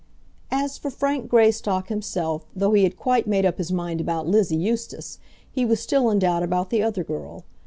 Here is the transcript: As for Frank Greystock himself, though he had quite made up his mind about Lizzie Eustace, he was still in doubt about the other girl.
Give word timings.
As 0.49 0.79
for 0.79 0.89
Frank 0.89 1.29
Greystock 1.29 1.89
himself, 1.89 2.47
though 2.55 2.71
he 2.73 2.85
had 2.85 2.97
quite 2.97 3.27
made 3.27 3.45
up 3.45 3.59
his 3.59 3.71
mind 3.71 4.01
about 4.01 4.25
Lizzie 4.25 4.55
Eustace, 4.55 5.19
he 5.51 5.63
was 5.63 5.79
still 5.79 6.09
in 6.09 6.17
doubt 6.17 6.41
about 6.41 6.71
the 6.71 6.81
other 6.81 7.03
girl. 7.03 7.43